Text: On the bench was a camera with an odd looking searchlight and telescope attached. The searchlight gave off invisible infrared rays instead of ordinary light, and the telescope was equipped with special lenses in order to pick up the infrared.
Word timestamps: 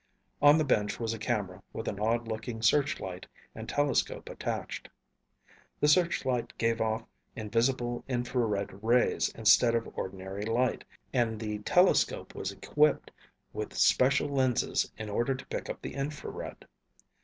On 0.41 0.57
the 0.57 0.63
bench 0.65 0.99
was 0.99 1.13
a 1.13 1.19
camera 1.19 1.61
with 1.73 1.87
an 1.87 1.99
odd 1.99 2.27
looking 2.27 2.63
searchlight 2.63 3.27
and 3.53 3.69
telescope 3.69 4.29
attached. 4.29 4.89
The 5.79 5.87
searchlight 5.87 6.57
gave 6.57 6.81
off 6.81 7.03
invisible 7.35 8.03
infrared 8.07 8.79
rays 8.83 9.29
instead 9.35 9.75
of 9.75 9.95
ordinary 9.95 10.41
light, 10.43 10.85
and 11.13 11.39
the 11.39 11.59
telescope 11.59 12.33
was 12.33 12.51
equipped 12.51 13.11
with 13.53 13.75
special 13.77 14.27
lenses 14.29 14.91
in 14.97 15.07
order 15.07 15.35
to 15.35 15.45
pick 15.45 15.69
up 15.69 15.83
the 15.83 15.93
infrared. 15.93 16.65